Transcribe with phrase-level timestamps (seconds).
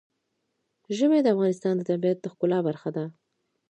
[0.97, 3.05] ژمی د افغانستان د طبیعت د ښکلا برخه ده.